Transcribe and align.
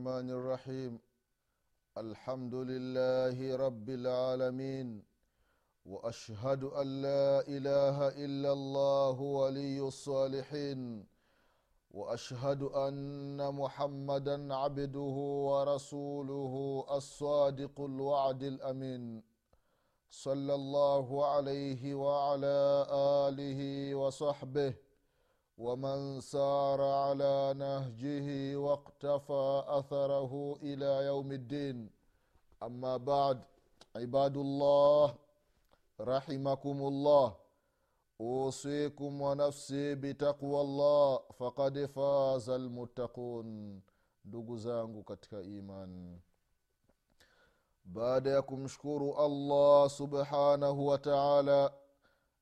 الرحمن 0.00 0.30
الرحيم. 0.30 0.98
الحمد 1.98 2.54
لله 2.54 3.56
رب 3.56 3.88
العالمين. 3.88 5.04
وأشهد 5.84 6.64
أن 6.64 7.02
لا 7.02 7.40
إله 7.48 8.08
إلا 8.08 8.52
الله 8.52 9.20
ولي 9.20 9.80
الصالحين. 9.80 11.06
وأشهد 11.90 12.62
أن 12.62 13.54
محمدا 13.54 14.54
عبده 14.54 15.16
ورسوله 15.50 16.84
الصادق 16.90 17.80
الوعد 17.80 18.42
الأمين. 18.42 19.22
صلى 20.10 20.54
الله 20.54 21.26
عليه 21.26 21.94
وعلى 21.94 22.86
آله 23.28 23.94
وصحبه. 23.94 24.74
ومن 25.60 26.20
سار 26.20 26.80
على 26.82 27.54
نهجه 27.56 28.56
واقتفى 28.56 29.62
أثره 29.66 30.32
إلى 30.62 30.90
يوم 31.06 31.32
الدين. 31.32 31.90
أما 32.62 32.96
بعد 32.96 33.44
عباد 33.96 34.36
الله 34.36 35.14
رحمكم 36.00 36.78
الله 36.92 37.36
أوصيكم 38.20 39.20
ونفسي 39.20 39.94
بتقوى 39.94 40.60
الله 40.60 41.18
فقد 41.38 41.74
فاز 41.86 42.50
المتقون. 42.50 43.80
ndugu 44.24 44.56
zangu 44.56 45.02
katika 45.02 45.42
imani 45.42 46.20
baada 47.84 48.30
allah 49.18 49.90
subhanahu 49.90 50.86
wa 50.86 50.98
taala 50.98 51.72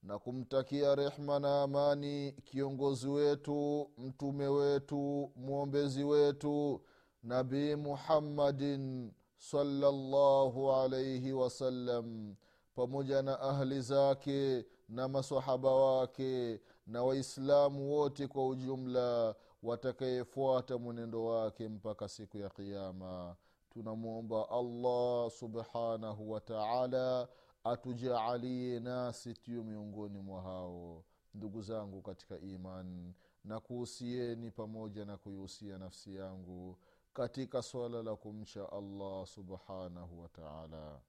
na 0.02 0.18
kumtakia 0.18 0.94
rehma 0.94 1.38
na 1.40 1.62
amani 1.62 2.32
kiongozi 2.32 3.08
wetu 3.08 3.90
mtume 3.98 4.46
wetu 4.48 5.32
mwombezi 5.36 6.04
wetu 6.04 6.80
nabii 7.22 7.74
muhammadin 7.74 9.12
salallahu 9.36 10.72
alaihi 10.72 11.32
wasallam 11.32 12.34
pamoja 12.74 13.22
na 13.22 13.40
ahli 13.40 13.80
zake 13.80 14.66
na 14.88 15.08
masahaba 15.08 15.74
wake 15.74 16.60
na 16.86 17.02
waislamu 17.02 17.92
wote 17.92 18.26
kwa 18.26 18.46
ujumla 18.48 19.34
watakayefuata 19.62 20.78
mwenendo 20.78 21.24
wake 21.24 21.68
mpaka 21.68 22.08
siku 22.08 22.38
ya 22.38 22.48
qiama 22.50 23.36
tunamwomba 23.70 24.48
allah 24.50 25.30
subhanahu 25.30 26.30
wa 26.30 26.40
taala 26.40 27.28
atujaalie 27.72 28.80
nasi 28.80 29.34
tiyo 29.34 29.64
miongoni 29.64 30.18
mwa 30.18 30.42
hao 30.42 31.04
ndugu 31.34 31.62
zangu 31.62 32.02
katika 32.02 32.38
iman 32.38 33.12
na 33.44 33.60
kuhusieni 33.60 34.50
pamoja 34.50 35.04
na 35.04 35.16
kuihusia 35.16 35.78
nafsi 35.78 36.14
yangu 36.16 36.78
katika 37.14 37.62
swala 37.62 38.02
la 38.02 38.16
kumcha 38.16 38.72
allah 38.72 39.26
subhanahu 39.26 40.20
wataala 40.20 41.00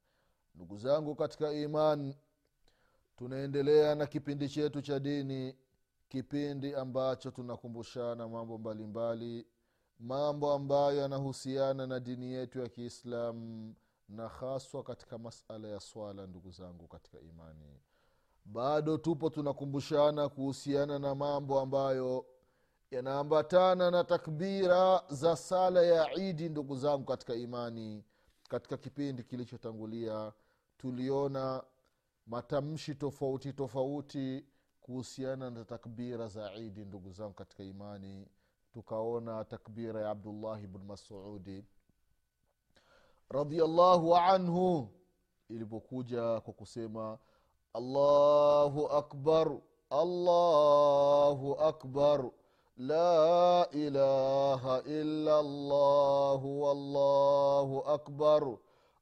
ndugu 0.55 0.77
zangu 0.77 1.15
katika 1.15 1.53
iman 1.53 2.13
tunaendelea 3.15 3.95
na 3.95 4.07
kipindi 4.07 4.49
chetu 4.49 4.81
cha 4.81 4.99
dini 4.99 5.55
kipindi 6.09 6.75
ambacho 6.75 7.31
tunakumbushana 7.31 8.27
mambo 8.27 8.57
mbalimbali 8.57 9.47
mambo 9.99 10.53
ambayo 10.53 10.97
yanahusiana 11.01 11.87
na 11.87 11.99
dini 11.99 12.31
yetu 12.33 12.59
ya 12.59 12.69
kiislamu 12.69 13.75
na 14.09 14.27
haswa 14.27 14.83
katika 14.83 15.17
masala 15.17 15.67
ya 15.67 15.79
swala 15.79 16.27
ndugu 16.27 16.51
zangu 16.51 16.87
katika 16.87 17.19
imani. 17.19 17.79
Bado 18.45 18.97
tupo 18.97 19.29
tunakumbushana 19.29 20.29
kuhusiana 20.29 20.99
na 20.99 21.15
mambo 21.15 21.59
ambayo 21.59 22.25
yanaambatana 22.91 23.91
na 23.91 24.03
takbira 24.03 25.03
za 25.09 25.35
sala 25.35 25.81
ya 25.81 26.13
idi 26.13 26.49
ndugu 26.49 26.75
zangu 26.75 27.05
katika 27.05 27.35
imani. 27.35 28.03
Katika 28.49 28.77
kipindi 28.77 29.23
kilichotangulia 29.23 30.33
tuliona 30.77 31.63
matamshi 32.27 32.95
tofauti 32.95 33.53
tofauti 33.53 34.45
kuhusiana 34.81 35.49
na 35.49 35.65
takbira 35.65 36.27
za 36.27 36.53
idi 36.55 36.85
ndugu 36.85 37.11
zangu 37.11 37.33
katika 37.33 37.63
imani. 37.63 38.27
Tukaona 38.73 39.45
takbira 39.45 40.01
ya 40.01 40.09
abdullahi 40.09 40.67
bnu 40.67 40.83
masudi 40.85 41.65
radiallahu 43.29 44.15
anhu 44.15 44.87
ilipokuja 45.49 46.41
kwa 46.41 46.53
kusema 46.53 47.17
allahu 47.73 48.87
akbar 48.87 49.57
allahu 49.89 51.53
akbar 51.53 52.29
la 52.77 53.67
ilaha 53.71 54.81
illa 54.85 55.41
llahu 55.43 56.61
wallahu 56.63 57.79
akbar 57.87 58.57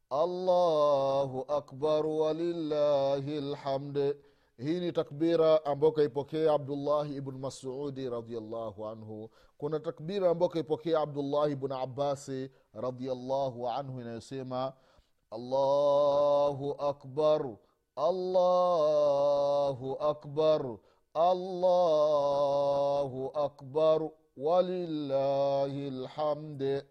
allahu 0.10 1.46
akbar 1.48 2.06
walillahi 2.06 3.42
lhamd 3.42 4.16
hii 4.58 4.80
ni 4.80 4.92
takbira 4.92 5.66
ambayo 5.66 5.92
kaipokea 5.92 6.54
abdullahi 6.54 7.16
ibnu 7.16 7.38
masudi 7.40 8.10
radiallahu 8.10 8.88
anhu 8.88 9.30
kuna 9.58 9.80
takbira 9.80 10.30
ambayo 10.30 10.50
kaipokea 10.50 11.00
abdullahi 11.00 11.52
ibnu 11.54 11.76
abasi 11.76 12.52
radiallahu 12.74 13.70
anhu 13.70 14.02
inayosema 14.02 14.74
allahu 15.32 16.72
akbar 16.80 17.56
allahu 17.96 19.94
akbar 20.00 20.78
allahu 21.14 22.12
akbar 23.34 24.10
walillahi 24.38 25.90
lhamd 25.90 26.84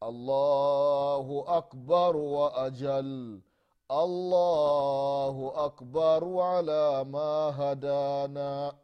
allahu 0.00 1.40
akbar 1.48 2.16
wa 2.16 2.54
ajal 2.64 3.40
allahu 3.88 5.50
akbaru 5.50 6.42
ala 6.42 7.04
ma 7.04 7.52
hadana. 7.52 8.74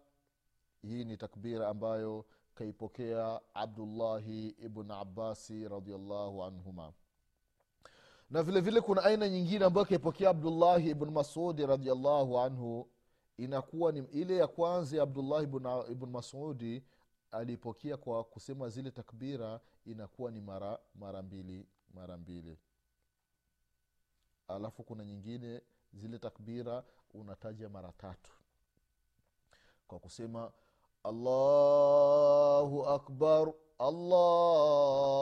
Hii 0.82 1.04
ni 1.04 1.16
takbira 1.16 1.68
ambayo 1.68 2.24
kaipokea 2.54 3.40
abdullahi 3.54 4.48
ibn 4.48 4.90
abasi 4.90 5.68
radiallahu 5.68 6.44
anhuma. 6.44 6.92
Na 8.30 8.42
vile 8.42 8.60
vile 8.60 8.80
kuna 8.80 9.02
aina 9.04 9.28
nyingine 9.28 9.64
ambayo 9.64 9.86
kaipokea 9.86 10.30
abdullahi 10.30 10.90
ibn 10.90 11.10
masudi 11.10 11.66
radiallahu 11.66 12.40
anhu. 12.40 12.88
Inakuwa 13.36 13.92
ni 13.92 13.98
ile 14.12 14.36
ya 14.36 14.46
kwanza 14.46 14.96
ya 14.96 15.02
abdullahi 15.02 15.44
ibn, 15.90 16.06
masudi 16.10 16.82
alipokea 17.30 17.96
kwa 17.96 18.24
kusema 18.24 18.68
zile 18.68 18.90
takbira 18.90 19.60
inakuwa 19.84 20.30
ni 20.30 20.40
mara 20.40 20.78
mara 20.94 21.22
mbili 21.22 21.66
mara 21.94 22.16
mbili 22.16 22.58
alafu 24.48 24.82
kuna 24.82 25.04
nyingine 25.04 25.62
zile 25.92 26.18
takbira 26.18 26.84
unataja 27.14 27.68
mara 27.68 27.92
tatu. 27.92 28.30
Kwa 29.88 29.98
kusema 29.98 30.52
allahu 31.04 32.86
akbar 32.86 33.52
allahu 33.78 35.18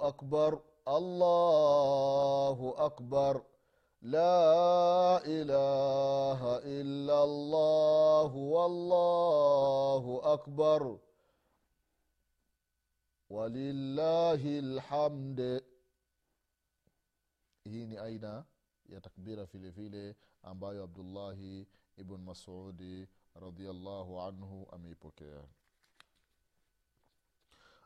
akbar 0.00 0.58
allahu 0.86 2.68
akbar 2.78 3.42
la 4.02 5.22
ilaha 5.26 6.60
illa 6.62 7.26
llahu 7.26 8.52
wallahu 8.54 10.20
akbar 10.22 10.98
walillahi 13.30 14.60
lhamd 14.60 15.62
hii 17.64 17.86
ni 17.86 17.96
aina 17.98 18.44
ya 18.86 19.00
takbira 19.00 19.44
vile 19.44 19.70
vile 19.70 20.16
ambayo 20.42 20.84
abdullahi 20.84 21.66
ibn 21.96 22.16
masudi 22.16 23.08
radiallahu 23.34 24.20
anhu 24.20 24.68
ameipokea. 24.72 25.44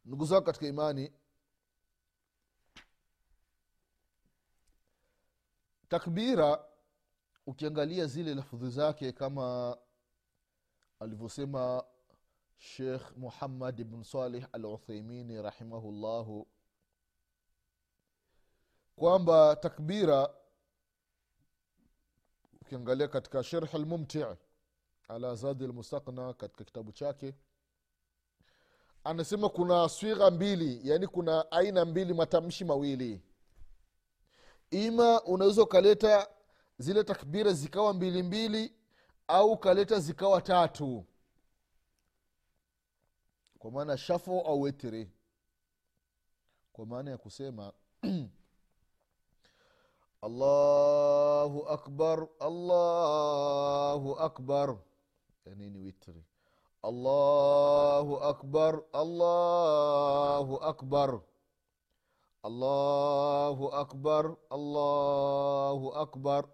Ndugu 0.04 0.24
zao 0.24 0.42
katika 0.42 0.66
imani 0.66 1.12
takbira 5.88 6.64
ukiangalia 7.46 8.06
zile 8.06 8.34
lafudhi 8.34 8.70
zake 8.70 9.12
kama 9.12 9.78
alivyosema 11.00 11.84
shekh 12.56 13.16
muhammad 13.16 13.80
ibn 13.80 14.02
salih 14.02 14.46
al 14.52 14.64
uthaimini 14.66 15.42
rahimahullahu 15.42 16.46
kwamba 18.98 19.56
takbira 19.56 20.34
ukiangalia 22.62 23.08
katika 23.08 23.42
sherh 23.42 23.74
lmumti 23.74 24.24
ala 25.08 25.34
zadi 25.34 25.66
lmustaqna 25.66 26.34
katika 26.34 26.64
kitabu 26.64 26.92
chake 26.92 27.34
anasema 29.04 29.48
kuna 29.48 29.88
swigha 29.88 30.30
mbili 30.30 30.80
yaani 30.88 31.06
kuna 31.06 31.50
aina 31.52 31.84
mbili 31.84 32.14
matamshi 32.14 32.64
mawili. 32.64 33.22
Ima 34.70 35.22
unaweza 35.22 35.62
ukaleta 35.62 36.28
zile 36.78 37.04
takbira 37.04 37.52
zikawa 37.52 37.94
mbili 37.94 38.22
mbili 38.22 38.74
au 39.28 39.52
ukaleta 39.52 40.00
zikawa 40.00 40.42
tatu. 40.42 41.04
Kwa 43.58 43.70
maana 43.70 43.96
shafo 43.96 44.40
au 44.40 44.60
wetiri 44.62 45.10
kwa 46.72 46.86
maana 46.86 47.10
ya 47.10 47.18
kusema 47.18 47.72
الله 50.24 51.62
أكبر 51.66 52.28
الله 52.42 54.24
أكبر 54.24 54.78
يعني 55.46 55.66
ويتري 55.78 56.22
الله 56.84 58.28
أكبر 58.30 58.84
الله 58.94 60.58
أكبر 60.68 61.20
الله 62.44 63.80
أكبر 63.80 64.36
الله 64.52 66.02
أكبر 66.02 66.48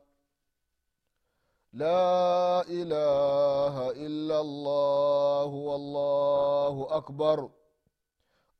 لا 1.72 2.62
إله 2.62 3.90
إلا 3.90 4.40
الله 4.40 5.44
والله 5.44 6.96
أكبر 6.96 7.50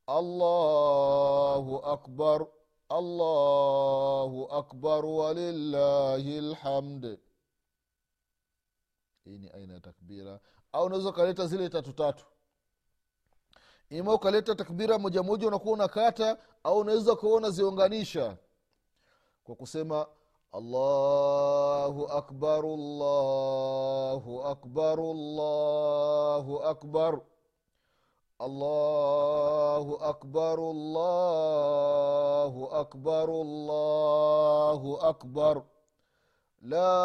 الله 0.09 1.81
أكبر 1.93 2.47
allahu 2.97 4.47
akbar 4.51 5.05
walillahi 5.05 6.41
lhamd 6.41 7.19
hii 9.25 9.37
ni 9.37 9.49
aina 9.49 9.73
ya 9.73 9.79
takbira. 9.79 10.39
Au 10.71 10.85
unaweza 10.85 11.09
ukaleta 11.09 11.47
zile 11.47 11.69
tatu 11.69 11.93
tatu. 11.93 12.25
Ima 13.89 14.13
ukaleta 14.13 14.55
takbira 14.55 14.99
moja 14.99 15.23
moja 15.23 15.47
unakuwa 15.47 15.73
unakata 15.73 16.37
au 16.63 16.77
unaweza 16.79 17.15
kuwa 17.15 17.35
unaziunganisha 17.37 18.37
kwa 19.43 19.55
kusema 19.55 20.07
allahu 20.51 22.07
akbar 22.07 22.63
llahu 22.65 24.43
akbar 24.43 24.99
allahu 24.99 26.63
akbar 26.63 27.21
allahu 28.45 29.93
akbar 30.11 30.57
allahu 30.59 32.61
akbar 32.81 33.27
allahu 33.29 34.89
akbar. 35.11 35.55
La 36.65 36.97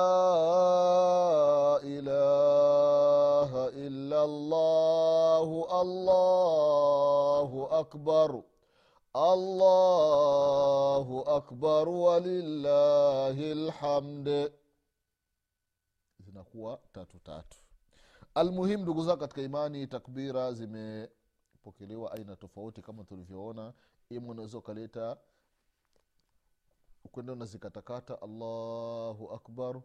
ilaha 1.84 3.64
illa 3.76 4.20
llahu 4.26 5.64
allahu 5.80 7.58
akbaru 7.82 8.40
allahu 9.14 11.14
akbar 11.38 11.84
walillahi 11.88 13.54
lhamdi 13.68 14.48
zinakuwa 16.24 16.80
tatu 16.92 17.18
tatu. 17.18 17.56
Almuhimu 18.34 18.82
ndugu 18.82 19.02
zao 19.04 19.16
katika 19.16 19.42
imani 19.42 19.86
takbira 19.86 20.52
zime 20.52 21.08
zimepokelewa 21.60 22.12
aina 22.12 22.36
tofauti 22.36 22.82
kama 22.82 23.04
tulivyoona. 23.04 23.72
Ima 24.10 24.28
unaweza 24.28 24.58
ukaleta 24.58 25.16
ukwenda 27.04 27.32
unazikatakata 27.32 28.22
allahu 28.22 29.32
akbar 29.32 29.82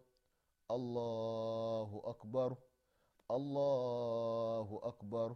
allahu 0.70 2.10
akbar 2.10 2.56
allahu 3.30 4.80
akbar 4.86 5.36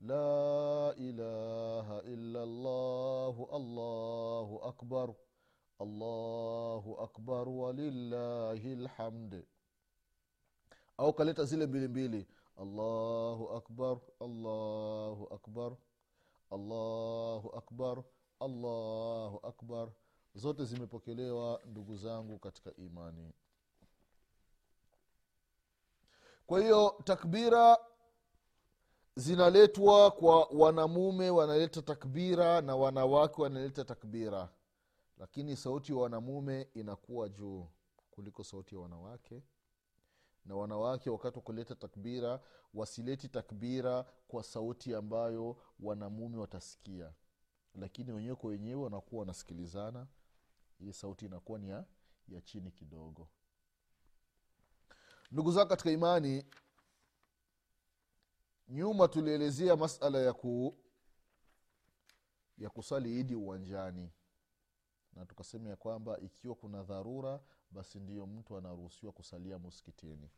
la 0.00 0.94
ilaha 0.98 2.02
illa 2.02 2.46
llahu 2.46 3.48
allahu 3.52 4.64
akbar 4.64 5.14
allahu 5.80 7.00
akbar 7.00 7.48
walillahi 7.48 8.76
lhamd 8.76 9.44
au 10.98 11.12
kaleta 11.12 11.44
zile 11.44 11.66
mbilimbili 11.66 12.08
mbili 12.08 12.26
allahu 12.56 13.48
akbar 13.56 13.98
allahu 14.20 15.28
akbar 15.34 15.76
allahu 16.50 17.48
akbar 17.56 18.04
allahu 18.40 19.40
akbar. 19.46 19.88
Zote 20.34 20.64
zimepokelewa 20.64 21.60
ndugu 21.64 21.96
zangu 21.96 22.38
katika 22.38 22.74
imani. 22.76 23.32
Kwa 26.46 26.60
hiyo 26.60 26.94
takbira 27.04 27.78
zinaletwa 29.16 30.10
kwa 30.10 30.44
wanamume 30.44 31.30
wanaleta 31.30 31.82
takbira 31.82 32.60
na 32.60 32.76
wanawake 32.76 33.42
wanaleta 33.42 33.84
takbira. 33.84 34.48
Lakini 35.18 35.56
sauti 35.56 35.92
ya 35.92 35.98
wanamume 35.98 36.68
inakuwa 36.74 37.28
juu 37.28 37.68
kuliko 38.10 38.44
sauti 38.44 38.74
ya 38.74 38.80
wanawake 38.80 39.42
na 40.44 40.56
wanawake 40.56 41.10
wakati 41.10 41.38
wa 41.38 41.42
kuleta 41.42 41.74
takbira 41.74 42.40
wasileti 42.74 43.28
takbira 43.28 44.02
kwa 44.28 44.42
sauti 44.42 44.94
ambayo 44.94 45.56
wanamume 45.80 46.36
watasikia. 46.38 47.12
Lakini 47.74 48.12
wenyewe 48.12 48.34
kwa 48.36 48.50
wenyewe 48.50 48.82
wanakuwa 48.82 49.20
wanasikilizana 49.20 50.06
hii 50.78 50.92
sauti 50.92 51.24
inakuwa 51.26 51.58
ni 51.58 51.68
ya, 51.68 51.84
ya 52.28 52.40
chini 52.40 52.70
kidogo. 52.70 53.28
Ndugu 55.32 55.52
zao 55.52 55.66
katika 55.66 55.90
imani 55.90 56.44
nyuma 58.68 59.08
tulielezea 59.08 59.76
masala 59.76 60.18
ya 60.18 60.32
ku 60.32 60.78
ya 62.58 62.70
kusali 62.70 63.20
idi 63.20 63.34
uwanjani. 63.34 64.10
Na 65.12 65.26
tukasema 65.26 65.68
ya 65.70 65.76
kwamba 65.76 66.20
ikiwa 66.20 66.54
kuna 66.54 66.82
dharura 66.82 67.40
basi 67.74 68.00
ndiyo 68.00 68.26
mtu 68.26 68.56
anaruhusiwa 68.56 69.12
kusalia 69.12 69.58
muskitini. 69.58 70.30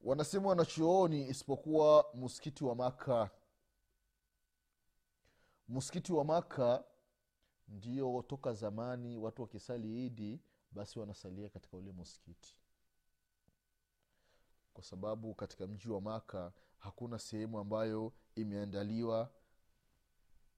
Wanasema 0.00 0.48
wanachuoni 0.48 1.28
isipokuwa 1.28 2.06
muskiti 2.14 2.64
wa 2.64 2.74
maka 2.74 3.30
muskiti 5.68 6.12
wa 6.12 6.24
maka 6.24 6.84
ndio 7.68 8.24
toka 8.28 8.52
zamani 8.52 9.16
watu 9.18 9.42
wakisali 9.42 10.06
idi 10.06 10.40
basi 10.70 10.98
wanasalia 10.98 11.48
katika 11.48 11.76
ule 11.76 11.92
muskiti. 11.92 12.56
Kwa 14.74 14.84
sababu 14.84 15.34
katika 15.34 15.66
mji 15.66 15.88
wa 15.88 16.00
maka 16.00 16.52
hakuna 16.78 17.18
sehemu 17.18 17.58
ambayo 17.58 18.12
imeandaliwa 18.34 19.30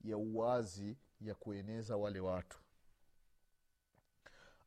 ya 0.01 0.17
uwazi 0.17 0.97
ya 1.21 1.35
kueneza 1.35 1.97
wale 1.97 2.21
watu 2.21 2.59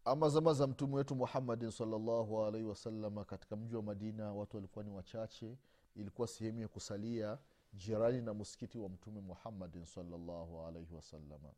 ama 0.05 0.29
zama 0.29 0.53
za 0.53 0.67
mtume 0.67 0.95
wetu 0.95 1.15
muhammadin 1.15 1.71
salllahu 1.71 2.43
alaihi 2.45 2.67
wasalama 2.67 3.25
katika 3.25 3.55
mji 3.55 3.75
wa 3.75 3.81
madina 3.83 4.33
watu 4.33 4.57
walikuwa 4.57 4.85
ni 4.85 4.91
wachache. 4.91 5.57
Ilikuwa 5.95 6.27
sehemu 6.27 6.59
ya 6.59 6.67
kusalia 6.67 7.37
jirani 7.73 8.21
na 8.21 8.33
msikiti 8.33 8.77
wa 8.77 8.89
mtume 8.89 9.21
muhammadin 9.21 9.85
salllahu 9.85 10.61
alaihi 10.65 10.93
wasalama 10.93 11.53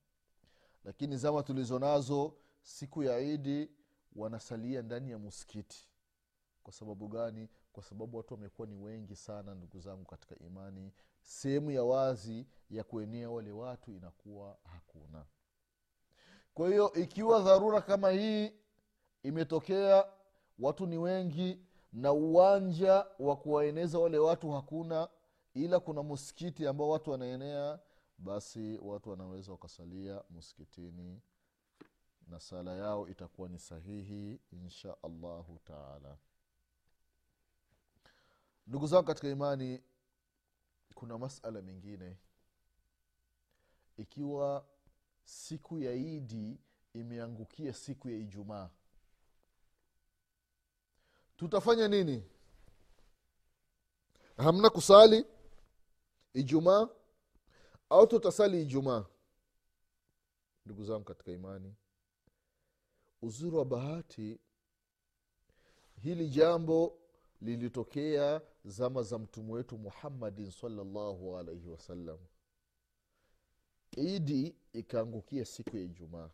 lakini 0.83 1.17
zama 1.17 1.43
tulizo 1.43 1.79
nazo 1.79 2.33
siku 2.61 3.03
ya 3.03 3.19
idi 3.19 3.69
wanasalia 4.15 4.81
ndani 4.81 5.11
ya 5.11 5.17
muskiti 5.19 5.87
kwa 6.63 6.73
sababu 6.73 7.07
gani? 7.07 7.49
Kwa 7.73 7.83
sababu 7.83 8.17
watu 8.17 8.33
wamekuwa 8.33 8.67
ni 8.67 8.75
wengi 8.75 9.15
sana 9.15 9.55
ndugu 9.55 9.79
zangu 9.79 10.05
katika 10.05 10.35
imani. 10.39 10.91
Sehemu 11.21 11.71
ya 11.71 11.83
wazi 11.83 12.47
ya 12.69 12.83
kuenea 12.83 13.29
wale 13.29 13.51
watu 13.51 13.91
inakuwa 13.91 14.57
hakuna 14.63 15.25
kwa 16.53 16.69
hiyo 16.69 16.93
ikiwa 16.93 17.39
dharura 17.41 17.81
kama 17.81 18.09
hii 18.11 18.51
imetokea 19.23 20.05
watu 20.59 20.85
ni 20.85 20.97
wengi 20.97 21.59
na 21.93 22.11
uwanja 22.11 23.05
wa 23.19 23.35
kuwaeneza 23.35 23.99
wale 23.99 24.17
watu 24.17 24.51
hakuna 24.51 25.09
ila 25.53 25.79
kuna 25.79 26.03
msikiti 26.03 26.67
ambao 26.67 26.89
watu 26.89 27.11
wanaenea 27.11 27.79
basi 28.17 28.77
watu 28.81 29.09
wanaweza 29.09 29.51
wakasalia 29.51 30.23
msikitini 30.29 31.21
na 32.27 32.39
sala 32.39 32.75
yao 32.75 33.07
itakuwa 33.07 33.49
ni 33.49 33.59
sahihi 33.59 34.39
insha 34.51 34.95
allahu 35.03 35.59
taala. 35.63 36.17
Ndugu 38.67 38.87
zangu 38.87 39.03
katika 39.07 39.27
imani 39.29 39.81
kuna 40.95 41.17
masala 41.17 41.61
mengine. 41.61 42.17
Ikiwa 43.97 44.65
siku 45.23 45.79
ya 45.79 45.93
idi 45.93 46.59
imeangukia 46.93 47.73
siku 47.73 48.09
ya 48.09 48.17
ijumaa. 48.17 48.69
Tutafanya 51.37 51.87
nini? 51.87 52.23
Hamna 54.37 54.69
kusali 54.69 55.25
ijumaa 56.33 56.89
au 57.89 58.07
tutasali 58.07 58.61
ijumaa? 58.61 59.05
Ndugu 60.65 60.83
zangu 60.83 61.03
katika 61.03 61.31
imani 61.31 61.75
uzuri 63.21 63.55
wa 63.55 63.65
bahati 63.65 64.39
hili 66.01 66.29
jambo 66.29 66.99
lilitokea 67.41 68.41
zama 68.65 69.03
za 69.03 69.19
mtume 69.19 69.53
wetu 69.53 69.77
muhammadin 69.77 70.51
salllahu 70.51 71.37
alaihi 71.37 71.67
wasallam 71.69 72.17
idi 73.97 74.55
ikaangukia 74.73 75.45
siku 75.45 75.77
ya 75.77 75.83
ijumaa. 75.83 76.29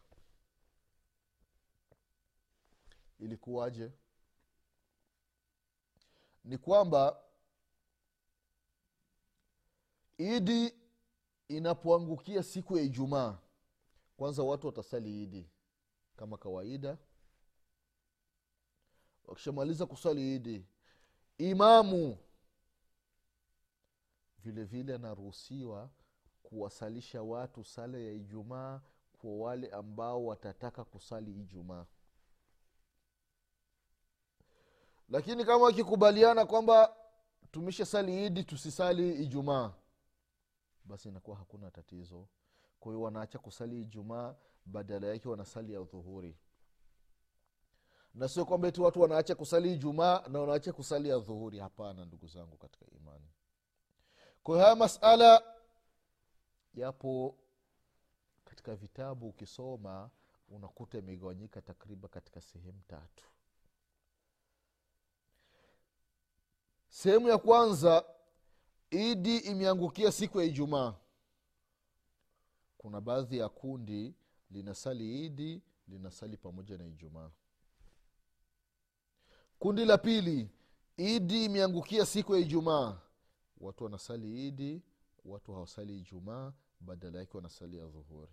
Ilikuwaje? 3.19 3.91
Ni 6.43 6.57
kwamba 6.57 7.23
idi 10.17 10.73
inapoangukia 11.47 12.43
siku 12.43 12.77
ya 12.77 12.83
ijumaa 12.83 13.37
kwanza 14.17 14.43
watu 14.43 14.67
watasali 14.67 15.23
idi 15.23 15.49
kama 16.15 16.37
kawaida. 16.37 16.97
Wakishamaliza 19.25 19.85
kusali 19.85 20.35
idi 20.35 20.65
imamu 21.37 22.17
vile 24.43 24.63
vile 24.63 24.95
anaruhusiwa 24.95 25.89
kuwasalisha 26.49 27.21
watu 27.21 27.63
sala 27.63 27.97
ya 27.97 28.11
ijumaa 28.11 28.81
kwa 29.21 29.35
wale 29.37 29.69
ambao 29.69 30.25
watataka 30.25 30.83
kusali 30.83 31.31
ijumaa. 31.31 31.85
Lakini 35.09 35.45
kama 35.45 35.65
wakikubaliana 35.65 36.45
kwamba 36.45 36.95
tumishe 37.51 37.85
sali 37.85 38.25
idi 38.25 38.43
tusisali 38.43 39.23
ijumaa 39.23 39.73
basi 40.85 41.09
inakuwa 41.09 41.37
hakuna 41.37 41.71
tatizo. 41.71 42.27
Kwa 42.79 42.91
hiyo 42.91 43.01
wanaacha 43.01 43.39
kusali 43.39 43.81
ijumaa 43.81 44.35
badala 44.65 45.07
yake 45.07 45.29
wanasali 45.29 45.73
ya 45.73 45.79
dhuhuri 45.83 46.37
na 48.13 48.27
sio 48.27 48.45
kwamba 48.45 48.67
eti 48.67 48.81
watu 48.81 49.01
wanaacha 49.01 49.35
kusali 49.35 49.73
ijumaa 49.73 50.23
na 50.27 50.39
wanaacha 50.39 50.73
kusali 50.73 51.09
ya 51.09 51.19
dhuhuri 51.19 51.59
hapana 51.59 52.05
ndugu 52.05 52.27
zangu 52.27 52.57
katika 52.57 52.85
imani. 52.91 53.29
Kwa 54.43 54.53
hiyo 54.55 54.63
haya 54.65 54.75
masala 54.75 55.43
yapo 56.73 57.37
katika 58.45 58.75
vitabu 58.75 59.27
ukisoma 59.29 60.09
unakuta 60.49 60.97
imegawanyika 60.97 61.61
takriban 61.61 62.09
katika 62.09 62.41
sehemu 62.41 62.81
tatu. 62.87 63.25
Sehemu 66.89 67.29
ya 67.29 67.37
kwanza 67.37 68.05
idi 68.89 69.37
imeangukia 69.37 70.11
siku 70.11 70.39
ya 70.39 70.45
ijumaa. 70.45 70.95
Kuna 72.77 73.01
baadhi 73.01 73.37
ya 73.37 73.49
kundi 73.49 74.15
linasali 74.51 75.25
idi 75.25 75.61
linasali 75.87 76.37
pamoja 76.37 76.77
na 76.77 76.85
ijumaa. 76.87 77.31
Kundi 79.59 79.85
la 79.85 79.97
pili 79.97 80.49
idi 80.97 81.45
imeangukia 81.45 82.05
siku 82.05 82.35
ya 82.35 82.41
ijumaa. 82.41 83.01
Watu 83.57 83.83
wanasali 83.83 84.47
idi 84.47 84.81
watu 85.25 85.53
hawasali 85.53 85.97
ijumaa 85.97 86.53
badala 86.79 87.19
yake 87.19 87.37
wanasali 87.37 87.77
ya 87.77 87.85
dhuhuri 87.87 88.31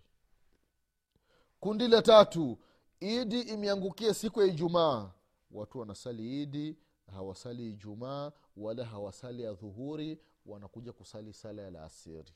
kundi 1.59 1.87
la 1.87 2.01
tatu 2.01 2.57
idi 2.99 3.41
imeangukia 3.41 4.13
siku 4.13 4.41
ya 4.41 4.47
ijumaa. 4.47 5.11
Watu 5.51 5.79
wanasali 5.79 6.41
idi 6.43 6.77
hawasali 7.13 7.69
ijumaa 7.69 8.31
wala 8.57 8.85
hawasali 8.85 9.43
ya 9.43 9.53
dhuhuri 9.53 10.19
wanakuja 10.45 10.93
kusali 10.93 11.33
sala 11.33 11.61
ya 11.61 11.71
laasiri 11.71 12.31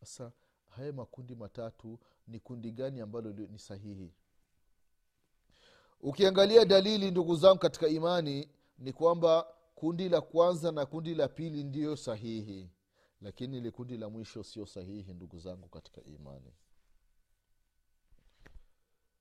sasa 0.00 0.32
haya 0.70 0.92
makundi 0.92 1.34
matatu 1.34 1.98
ni 2.26 2.40
kundi 2.40 2.72
gani 2.72 3.00
ambalo 3.00 3.32
ni 3.32 3.58
sahihi? 3.58 4.12
Ukiangalia 6.00 6.64
dalili 6.64 7.10
ndugu 7.10 7.36
zangu 7.36 7.58
katika 7.58 7.88
imani 7.88 8.48
ni 8.78 8.92
kwamba 8.92 9.46
kundi 9.76 10.08
la 10.08 10.20
kwanza 10.20 10.72
na 10.72 10.86
kundi 10.86 11.14
la 11.14 11.28
pili 11.28 11.64
ndiyo 11.64 11.96
sahihi 11.96 12.70
lakini 13.20 13.58
ile 13.58 13.70
kundi 13.70 13.96
la 13.96 14.08
mwisho 14.08 14.42
sio 14.42 14.66
sahihi 14.66 15.12
ndugu 15.14 15.38
zangu 15.38 15.68
katika 15.68 16.02
imani. 16.04 16.52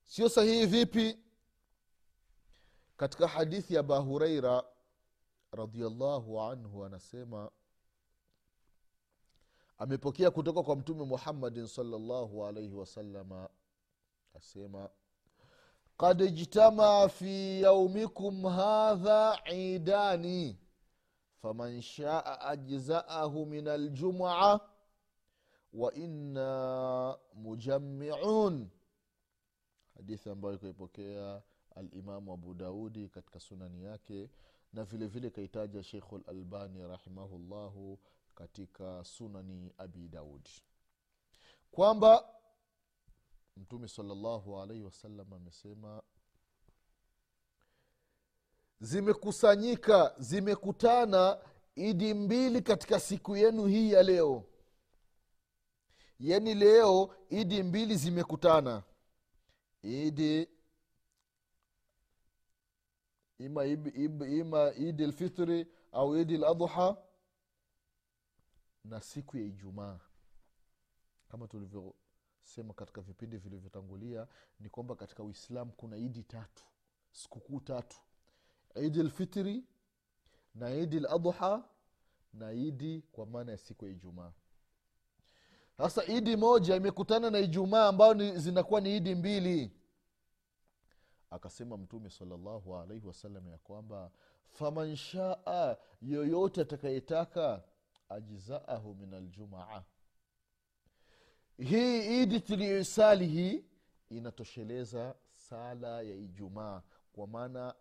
Sio 0.04 0.30
sahihi 0.30 0.66
vipi? 0.66 1.20
Katika 2.98 3.28
hadithi 3.28 3.74
ya 3.74 3.80
aba 3.80 3.98
hureira 3.98 4.64
radiallahu 5.52 6.42
anhu 6.42 6.86
anasema 6.86 7.52
amepokea 9.78 10.32
kutoka 10.32 10.64
kwa 10.64 10.76
mtume 10.76 11.04
muhammadin 11.06 11.68
salllahu 11.68 12.46
alaihi 12.46 12.74
wasalama 12.74 13.50
asema 14.34 14.90
qad 15.98 16.22
اجتمع 16.22 17.08
fi 17.08 17.62
yaumikum 17.62 18.44
hadha 18.46 19.40
idani 19.54 20.58
faman 21.42 21.82
shaa 21.82 22.40
ajzaahu 22.42 23.46
min 23.46 23.68
aljumua 23.68 24.62
وانا 25.74 27.18
مجمعون 27.36 28.70
hadithi 29.96 30.30
ambayo 30.30 30.56
ikaipokea 30.56 31.42
alimamu 31.76 32.34
abu 32.34 32.54
daudi 32.54 33.10
katika 33.10 33.40
sunani 33.40 33.84
yake 33.84 34.30
na 34.74 34.84
vile 34.84 35.08
vile 35.08 35.30
kaitaja 35.30 35.84
sheikhu 35.84 36.18
lalbani 36.18 36.88
rahimahullahu 36.88 38.00
katika 38.36 39.04
sunani 39.04 39.72
abi 39.78 40.08
daudi. 40.08 40.50
Kwamba 41.72 42.30
mtume 43.58 43.88
salllahu 43.88 44.62
alaihi 44.62 44.84
wasallam 44.84 45.34
amesema 45.34 46.04
zimekusanyika 48.80 50.16
zimekutana 50.20 51.42
idi 51.76 52.14
mbili 52.14 52.62
katika 52.62 53.00
siku 53.00 53.36
yenu 53.38 53.66
hii 53.66 53.92
ya 53.92 54.04
leo. 54.04 54.44
Yani 56.20 56.54
leo 56.56 57.16
idi 57.30 57.64
mbili 57.64 57.96
zimekutana. 57.98 58.84
Idi 59.82 60.48
ima, 63.40 63.66
ima, 63.66 64.28
ima 64.28 64.74
idi 64.74 65.08
lfitri 65.08 65.68
au 65.92 66.18
idi 66.18 66.38
ladha 66.38 66.98
na 68.84 69.02
siku 69.02 69.38
ya 69.38 69.44
ijumaa. 69.44 70.00
Kama 71.28 71.48
tulivyosema 72.46 72.74
katika 72.74 73.02
vipindi 73.02 73.38
vilivyotangulia 73.38 74.28
ni 74.60 74.70
kwamba 74.70 74.96
katika 74.96 75.24
uislamu 75.24 75.72
kuna 75.72 75.98
idi 75.98 76.24
tatu 76.24 76.64
sikukuu 77.12 77.60
tatu. 77.60 77.98
Idi 78.76 79.04
lfitri 79.04 79.64
na 80.56 80.70
idi 80.72 81.00
ladha 81.00 81.64
na 82.34 82.52
idi 82.54 83.02
kwa 83.12 83.26
maana 83.26 83.52
ya 83.52 83.58
siku 83.58 83.86
ya 83.86 83.92
ijumaa. 83.92 84.32
Sasa 85.78 86.06
idi 86.06 86.36
moja 86.36 86.76
imekutana 86.76 87.30
na 87.30 87.40
ijumaa 87.40 87.88
ambayo 87.88 88.38
zinakuwa 88.38 88.82
ni 88.82 88.98
idi 88.98 89.16
mbili. 89.16 89.72
Akasema 91.30 91.78
mtume 91.78 92.10
salllahu 92.10 92.76
alaihi 92.78 93.08
wasallam 93.08 93.48
ya 93.48 93.58
kwamba 93.58 94.12
faman 94.46 94.96
shaa 94.96 95.78
yoyote 96.02 96.62
atakayetaka 96.62 97.64
ajzaahu 98.10 98.96
min 98.96 99.14
aljumaa 99.14 99.84
hii 101.58 102.22
idi 102.24 102.40
tuliyoisali 102.42 103.28
hii 103.28 103.66
inatosheleza 104.10 105.16
sala 105.36 106.02
ya 106.02 106.16
ijumaa. 106.16 106.82
Kwa 107.14 107.28
maana 107.28 107.76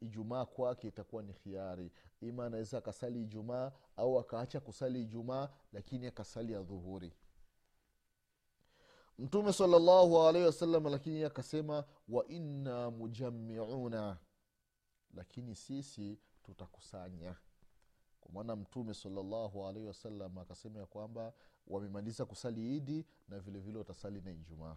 ijumaa 0.00 0.44
kwake 0.44 0.88
itakuwa 0.88 1.22
ni 1.22 1.32
khiari. 1.32 1.92
Ima 2.20 2.46
anaweza 2.46 2.78
akasali 2.78 3.22
ijumaa 3.22 3.72
au 3.96 4.18
akaacha 4.18 4.60
kusali 4.60 5.02
ijumaa 5.02 5.48
lakini 5.72 6.06
akasali 6.06 6.52
ya 6.52 6.62
dhuhuri 6.62 7.12
mtume 9.20 9.52
salllahu 9.52 10.22
alaihi 10.22 10.46
wasallam 10.46 10.84
lakini 10.86 11.24
akasema 11.24 11.84
wa 12.08 12.26
inna 12.28 12.90
mujamiuna 12.90 14.18
lakini 15.14 15.54
sisi 15.56 16.18
tutakusanya. 16.42 17.36
Kwa 18.20 18.32
maana 18.32 18.56
mtume 18.56 18.94
salllahu 18.94 19.66
alaihi 19.66 19.86
wasallam 19.88 20.38
akasema 20.38 20.80
ya 20.80 20.86
kwamba 20.86 21.32
wamemaliza 21.70 22.24
kusali 22.24 22.76
idi 22.76 23.06
na 23.28 23.38
vilevile 23.38 23.60
vile 23.60 23.78
watasali 23.78 24.20
na 24.20 24.30
ijumaa. 24.30 24.76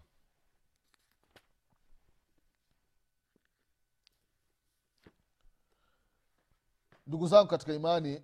Ndugu 7.07 7.27
zangu 7.27 7.47
katika 7.49 7.73
imani 7.73 8.21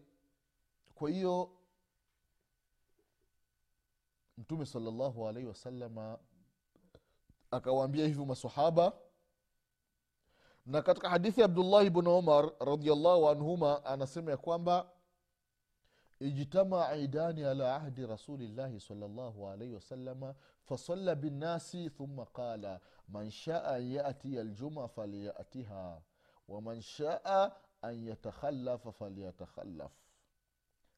kwa 0.96 1.10
hiyo 1.10 1.52
mtume 4.38 4.66
salallahu 4.66 5.28
alaihi 5.28 5.48
wasalama 5.48 6.20
akawaambia 7.52 8.08
hivyo 8.08 8.26
masahaba 8.26 8.94
na 10.66 10.82
katika 10.82 11.10
hadithi 11.10 11.42
ya 11.42 11.46
abdullahi 11.46 11.90
bnu 11.90 12.18
umar 12.18 12.52
radiallahu 12.60 13.30
anhuma 13.30 13.86
anasema 13.86 14.32
ya 14.32 14.38
kwamba 14.38 14.92
ijtamaa 16.20 16.96
idani 16.96 17.44
ala 17.44 17.76
ahdi 17.76 18.06
rasulillahi 18.08 18.80
salllahu 18.80 19.48
alaihi 19.48 19.74
wasalama 19.74 20.36
fasalla 20.66 21.16
binnasi 21.16 21.90
thumma 21.90 22.26
qala 22.26 22.80
man 23.08 23.32
shaa 23.32 23.64
an 23.64 23.92
yatiya 23.92 24.42
aljuma 24.42 24.88
falyatiha 24.88 26.02
waman 26.48 26.82
shaa 26.82 27.52
an 27.82 28.08
yatakhalafa 28.08 28.92
falyatakhallaf. 28.92 29.92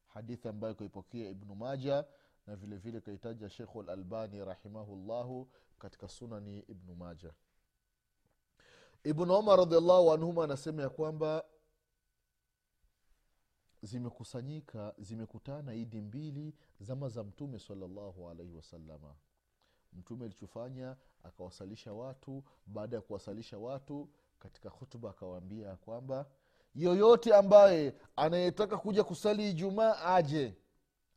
Hadithi 0.06 0.48
ambayo 0.48 0.74
kaipokea 0.74 1.30
ibnu 1.30 1.54
maja 1.54 2.04
na 2.46 2.56
vile 2.56 2.76
vile 2.76 3.00
kaitaja 3.00 3.48
shekhu 3.50 3.82
lalbani 3.82 4.44
rahimahullahu 4.44 5.48
katika 5.78 6.08
sunani 6.08 6.58
ibnu 6.68 6.94
maja 6.94 7.32
ibnu 9.04 9.38
umar 9.38 9.58
radiallahu 9.58 10.12
anhuma 10.12 10.44
anasema 10.44 10.82
ya 10.82 10.88
kwamba 10.90 11.44
zimekusanyika 13.82 14.94
zimekutana 14.98 15.74
idi 15.74 16.00
mbili 16.00 16.54
zama 16.80 17.08
za 17.08 17.24
mtume 17.24 17.58
salallahu 17.58 18.30
alaihi 18.30 18.52
wasalama 18.54 19.14
mtume 19.92 20.24
alichofanya 20.24 20.96
akawasalisha 21.22 21.92
watu. 21.92 22.44
Baada 22.66 22.96
ya 22.96 23.02
kuwasalisha 23.02 23.58
watu 23.58 24.08
katika 24.38 24.68
hutuba 24.68 25.10
akawaambia 25.10 25.76
kwamba 25.76 26.26
yoyote 26.74 27.34
ambaye 27.34 27.94
anayetaka 28.16 28.76
kuja 28.78 29.04
kusali 29.04 29.50
ijumaa 29.50 30.14
aje 30.14 30.56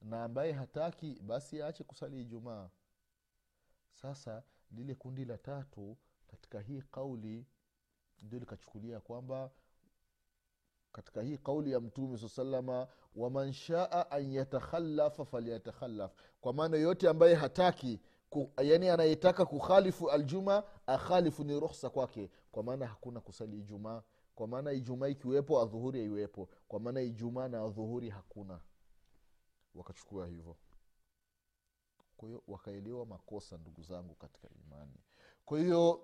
na 0.01 0.23
ambaye 0.23 0.51
hataki 0.51 1.19
basi 1.21 1.61
aache 1.61 1.83
kusali 1.83 2.21
ijumaa. 2.21 2.69
Sasa 3.93 4.43
lile 4.71 4.95
kundi 4.95 5.25
la 5.25 5.37
tatu 5.37 5.97
katika 6.27 6.59
hii 6.59 6.81
kauli 6.91 7.45
ndio 8.21 8.39
likachukulia 8.39 8.99
kwamba 8.99 9.51
katika 10.95 11.21
hii 11.21 11.37
kauli 11.37 11.71
ya 11.71 11.79
mtume 11.79 12.17
saa 12.17 12.29
salama 12.29 12.87
waman 13.15 13.53
shaa 13.53 14.05
an 14.11 14.31
yatakhalafa 14.33 15.25
falyatakhalaf 15.25 16.11
kwa 16.41 16.53
maana 16.53 16.77
yoyote 16.77 17.09
ambaye 17.09 17.35
hataki 17.35 17.99
ku, 18.29 18.51
yani 18.63 18.89
anayetaka 18.89 19.45
kukhalifu 19.45 20.09
aljuma 20.11 20.63
akhalifu 20.87 21.43
ni 21.43 21.59
ruhsa 21.59 21.89
kwake. 21.89 22.29
Kwa 22.51 22.63
maana 22.63 22.87
hakuna 22.87 23.19
kusali 23.19 23.59
ijumaa. 23.59 24.01
Kwa 24.35 24.47
maana 24.47 24.71
ijumaa 24.71 25.07
ikiwepo 25.07 25.61
adhuhuri 25.61 25.99
aiwepo 25.99 26.49
kwa 26.67 26.79
maana 26.79 27.01
ijumaa 27.01 27.47
na 27.47 27.61
adhuhuri 27.63 28.09
hakuna. 28.09 28.59
Wakachukua 29.75 30.27
hivyo. 30.27 30.55
Kwa 32.17 32.29
wakaelewa 32.47 33.05
makosa 33.05 33.57
ndugu 33.57 33.81
zangu 33.81 34.15
katika 34.15 34.47
imani. 34.49 34.97
Kwa 35.45 35.59
hiyo 35.59 36.01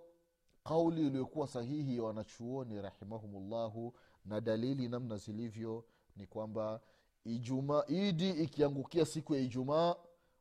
kauli 0.64 1.08
iliyokuwa 1.08 1.48
sahihi 1.48 1.98
ya 1.98 2.04
wanachuoni 2.04 2.82
rahimahumullahu 2.82 3.94
na 4.26 4.42
dalili 4.42 4.88
namna 4.90 5.18
zilivyo 5.18 5.86
ni 6.16 6.28
kwamba 6.28 6.82
ijuma 7.26 7.84
idi 7.88 8.30
ikiangukia 8.30 9.06
siku 9.06 9.36
ya 9.36 9.42
ijumaa 9.42 9.96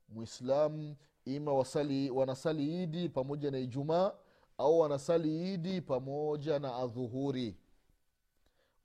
mwislamu 0.09 0.97
ima 1.25 1.53
wasali 1.53 2.11
wanasali 2.11 2.83
idi 2.83 3.09
pamoja 3.09 3.51
na 3.51 3.59
ijumaa 3.59 4.13
au 4.59 4.79
wanasali 4.81 5.55
idi 5.55 5.81
pamoja 5.81 6.59
na 6.59 6.77
adhuhuri. 6.77 7.57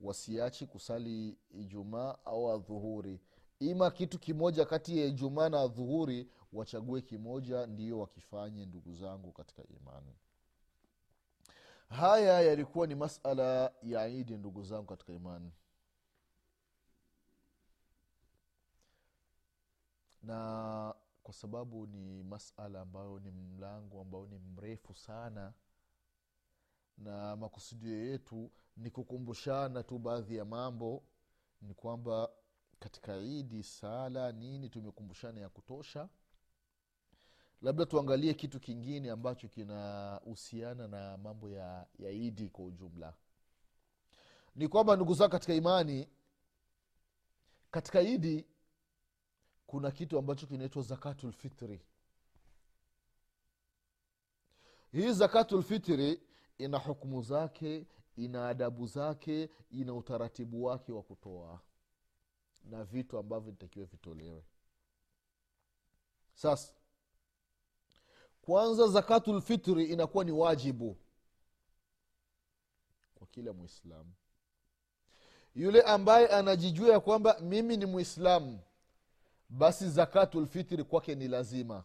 Wasiachi 0.01 0.65
kusali 0.65 1.37
ijumaa 1.51 2.15
au 2.25 2.51
adhuhuri. 2.51 3.19
Ima 3.59 3.91
kitu 3.91 4.19
kimoja 4.19 4.65
kati 4.65 4.97
ya 4.99 5.05
ijumaa 5.05 5.49
na 5.49 5.61
adhuhuri 5.61 6.27
wachague 6.53 7.01
kimoja 7.01 7.65
ndiyo 7.67 7.99
wakifanye 7.99 8.65
ndugu 8.65 8.93
zangu 8.93 9.31
katika 9.31 9.63
imani 9.63 10.15
haya 11.95 12.41
yalikuwa 12.41 12.87
ni 12.87 12.95
masala 12.95 13.73
ya 13.83 14.07
idi 14.07 14.37
ndugu 14.37 14.63
zangu 14.63 14.85
katika 14.85 15.13
imani. 15.13 15.51
Na 20.23 20.95
kwa 21.23 21.33
sababu 21.33 21.87
ni 21.87 22.23
masala 22.23 22.81
ambayo 22.81 23.19
ni 23.19 23.31
mlango 23.31 24.01
ambao 24.01 24.27
ni 24.27 24.39
mrefu 24.39 24.95
sana 24.95 25.53
na 26.97 27.35
makusudio 27.35 28.05
yetu 28.05 28.51
ni 28.77 28.89
kukumbushana 28.91 29.83
tu 29.83 29.99
baadhi 29.99 30.35
ya 30.37 30.45
mambo 30.45 31.03
ni 31.61 31.73
kwamba 31.73 32.29
katika 32.79 33.17
idi 33.17 33.63
sala 33.63 34.31
nini 34.31 34.69
tumekumbushana 34.69 35.41
ya 35.41 35.49
kutosha 35.49 36.09
labda 37.61 37.85
tuangalie 37.85 38.33
kitu 38.33 38.59
kingine 38.59 39.11
ambacho 39.11 39.47
kinahusiana 39.47 40.87
na 40.87 41.17
mambo 41.17 41.49
ya, 41.49 41.87
ya 41.99 42.09
idi 42.11 42.49
kwa 42.49 42.65
ujumla. 42.65 43.13
Ni 44.55 44.67
kwamba 44.67 44.95
ndugu 44.95 45.13
zao 45.13 45.29
katika 45.29 45.53
imani 45.53 46.07
katika 47.71 48.01
idi 48.01 48.45
kuna 49.67 49.91
kitu 49.91 50.17
ambacho 50.19 50.47
kinaitwa 50.47 50.81
zakatulfitri 50.83 51.81
hii 54.91 55.11
zakatulfitri 55.11 56.21
ina 56.57 56.77
hukumu 56.77 57.21
zake 57.21 57.87
ina 58.15 58.47
adabu 58.47 58.87
zake 58.87 59.49
ina 59.71 59.93
utaratibu 59.93 60.63
wake 60.63 60.91
wa 60.91 61.03
kutoa 61.03 61.61
na 62.63 62.83
vitu 62.83 63.17
ambavyo 63.17 63.51
vitakiwa 63.51 63.85
vitolewe. 63.85 64.43
Sasa 66.33 66.73
kwanza 68.45 68.87
zakatulfitri 68.87 69.85
inakuwa 69.85 70.23
ni 70.23 70.31
wajibu 70.31 70.97
kwa 73.15 73.27
kila 73.27 73.53
mwislamu 73.53 74.13
yule 75.55 75.81
ambaye 75.81 76.27
anajijua 76.27 76.89
ya 76.93 76.99
kwamba 76.99 77.39
mimi 77.39 77.77
ni 77.77 77.85
mwislamu 77.85 78.59
basi 79.49 79.89
zakatulfitri 79.89 80.83
kwake 80.83 81.15
ni 81.15 81.27
lazima. 81.27 81.83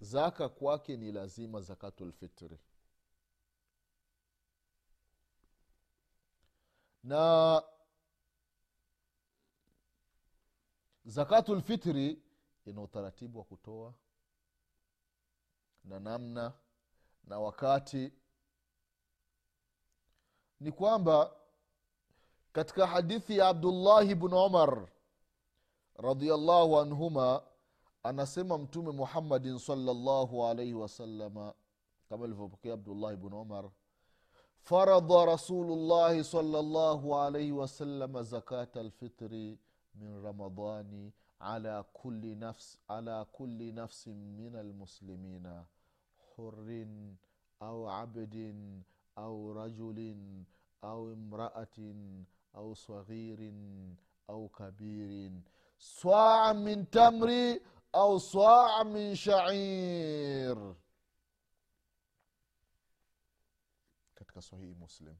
Zaka 0.00 0.48
kwake 0.48 0.96
ni 0.96 1.12
lazima 1.12 1.60
zakatulfitri 1.60 2.58
na 7.04 7.62
zakatu 11.04 11.54
lfitri 11.54 12.22
ina 12.66 12.82
utaratibu 12.82 13.38
wa 13.38 13.44
kutoa 13.44 13.94
na 15.84 16.00
namna 16.00 16.52
na 17.24 17.38
wakati. 17.38 18.12
Ni 20.60 20.72
kwamba 20.72 21.32
katika 22.52 22.86
hadithi 22.86 23.38
ya 23.38 23.48
abdullahi 23.48 24.14
bnu 24.14 24.44
umar 24.46 24.88
radiallahu 25.96 26.78
anhuma 26.78 27.42
anasema 28.02 28.58
mtume 28.58 28.90
muhammadin 28.92 29.58
salllahu 29.58 30.46
alaihi 30.46 30.74
wasalama 30.74 31.54
kama 32.08 32.24
alivyopokea 32.24 32.74
abdullahi 32.74 33.16
bnu 33.16 33.40
umar 33.40 33.70
faradha 34.58 35.26
rasulullahi 35.26 36.24
salllahu 36.24 37.16
alaihi 37.16 37.52
wasalama 37.52 38.22
zakata 38.22 38.80
alfitri 38.80 39.58
min 39.94 40.22
ramadani 40.22 41.12
ala 41.40 41.82
kulli, 41.92 42.34
nafs, 42.34 42.78
ala 42.88 43.24
kulli 43.24 43.72
nafsin 43.72 44.16
min 44.36 44.56
almuslimina 44.56 45.64
hurin 46.36 47.16
au 47.60 47.88
abdin 47.90 48.82
au 49.16 49.52
rajulin 49.54 50.44
au 50.82 51.12
imraatin 51.12 52.24
au 52.54 52.74
saghirin 52.74 53.96
au 54.28 54.48
kabirin 54.48 55.42
swaa 55.78 56.54
min 56.54 56.84
tamri 56.86 57.60
au 57.92 58.20
swaa 58.20 58.84
min 58.84 59.14
shair. 59.16 60.56
Katika 64.14 64.40
sahihi 64.42 64.74
muslim. 64.74 65.16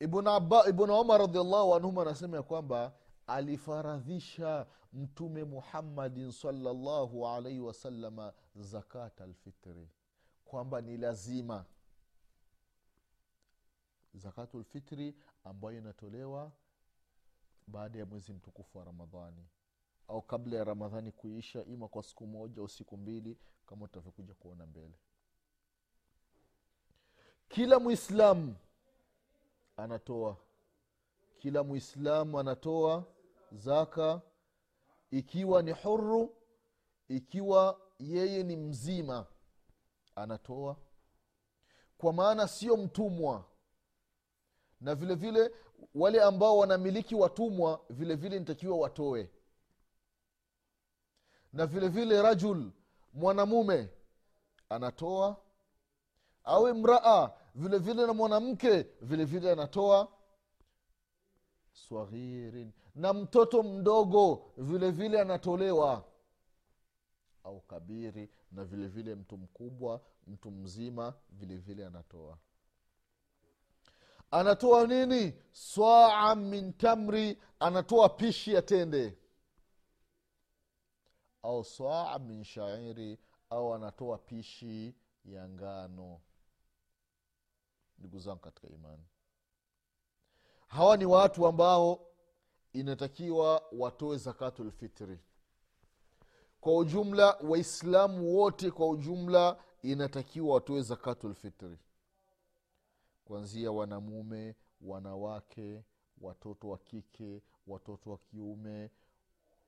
Ibn, 0.00 0.26
ibn 0.68 0.90
umar 0.90 1.20
radiallahu 1.20 1.74
anhuma 1.74 2.02
anasema 2.02 2.36
ya 2.36 2.42
kwamba 2.42 2.92
alifaradhisha 3.26 4.66
mtume 4.92 5.44
muhammadin 5.44 6.32
salllahu 6.32 7.26
alaihi 7.28 7.60
wasalama 7.60 8.32
zakat 8.54 9.20
alfitri. 9.20 9.88
Kwamba 10.44 10.80
ni 10.80 10.96
lazima. 10.96 11.64
Zakatu 14.14 14.58
lfitri 14.60 15.14
ambayo 15.44 15.78
inatolewa 15.78 16.52
baada 17.66 17.98
ya 17.98 18.06
mwezi 18.06 18.32
mtukufu 18.32 18.78
wa 18.78 18.84
ramadhani. 18.84 19.46
Au 20.08 20.22
kabla 20.22 20.56
ya 20.56 20.64
ramadhani 20.64 21.12
kuisha 21.12 21.64
ima 21.64 21.88
kwa 21.88 22.02
siku 22.02 22.26
moja 22.26 22.60
au 22.62 22.68
siku 22.68 22.96
mbili 22.96 23.38
kama 23.66 23.86
tutavyokuja 23.86 24.34
kuona 24.34 24.66
mbele. 24.66 24.94
Kila 27.48 27.78
mwislamu 27.80 28.56
anatoa. 29.76 30.36
Kila 31.38 31.64
mwislamu 31.64 32.38
anatoa 32.40 33.04
zaka 33.52 34.20
ikiwa 35.10 35.62
ni 35.62 35.72
huru 35.72 36.36
ikiwa 37.08 37.80
yeye 37.98 38.42
ni 38.42 38.56
mzima 38.56 39.26
anatoa. 40.16 40.76
Kwa 41.98 42.12
maana 42.12 42.48
sio 42.48 42.76
mtumwa. 42.76 43.44
Na 44.80 44.94
vile 44.94 45.14
vile 45.14 45.50
wale 45.94 46.22
ambao 46.22 46.58
wanamiliki 46.58 47.14
watumwa 47.14 47.80
vile 47.90 48.14
vile 48.14 48.38
nitakiwa 48.38 48.76
watoe. 48.78 49.30
Na 51.52 51.66
vile 51.66 51.88
vile 51.88 52.22
rajul 52.22 52.70
mwanamume 53.12 53.90
anatoa. 54.68 55.36
Awe 56.44 56.72
mraa 56.72 57.30
vile 57.54 57.78
vile 57.78 58.06
na 58.06 58.12
mwanamke 58.14 58.82
vile 59.00 59.24
vile 59.24 59.52
anatoa 59.52 60.08
swaghirin 61.76 62.72
na 62.94 63.12
mtoto 63.12 63.62
mdogo 63.62 64.52
vile 64.56 64.90
vile 64.90 65.20
anatolewa 65.20 66.04
au 67.44 67.60
kabiri 67.60 68.30
na 68.52 68.64
vile 68.64 68.88
vile 68.88 69.14
mtu 69.14 69.36
mkubwa 69.38 70.00
mtu 70.26 70.50
mzima 70.50 71.14
vile 71.30 71.56
vile 71.56 71.86
anatoa. 71.86 72.38
Anatoa 74.30 74.86
nini? 74.86 75.34
Swaa 75.52 76.34
min 76.34 76.72
tamri 76.72 77.38
anatoa 77.60 78.08
pishi 78.08 78.52
ya 78.54 78.62
tende 78.62 79.18
au 81.42 81.64
swaa 81.64 82.18
min 82.18 82.44
shairi 82.44 83.18
au 83.50 83.74
anatoa 83.74 84.18
pishi 84.18 84.94
ya 85.24 85.48
ngano. 85.48 86.20
Ndugu 87.98 88.18
zangu 88.18 88.40
katika 88.40 88.68
imani 88.68 89.04
hawa 90.66 90.96
ni 90.96 91.04
watu 91.04 91.46
ambao 91.46 92.00
inatakiwa 92.72 93.62
watoe 93.72 94.16
zakatulfitri 94.18 95.18
kwa 96.60 96.76
ujumla 96.76 97.38
waislamu 97.48 98.36
wote 98.36 98.70
kwa 98.70 98.88
ujumla 98.88 99.58
inatakiwa 99.82 100.54
watoe 100.54 100.82
zakatulfitri 100.82 101.78
kuanzia 103.24 103.72
wanamume 103.72 104.54
wanawake 104.80 105.84
watoto 106.20 106.68
wa 106.68 106.78
kike 106.78 107.42
watoto 107.66 108.10
wa 108.10 108.18
kiume 108.18 108.90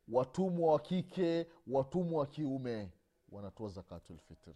watumwa 0.09 0.73
wa 0.73 0.81
kike 0.81 1.47
watumwa 1.67 2.21
wa 2.21 2.27
kiume 2.27 2.93
wanatoa 3.29 3.69
zakatulfitri 3.69 4.55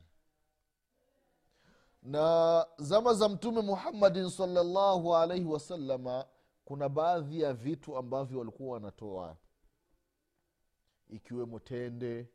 na 2.03 2.67
zama 2.79 3.15
za 3.15 3.29
mtume 3.29 3.61
muhammadin 3.61 4.31
salllahu 4.31 5.17
alaihi 5.17 5.45
wasalama 5.45 6.27
kuna 6.73 6.89
baadhi 6.89 7.41
ya 7.41 7.53
vitu 7.55 7.97
ambavyo 7.97 8.39
walikuwa 8.39 8.75
wanatoa 8.75 9.37
ikiwemo 11.09 11.59
tende 11.59 12.29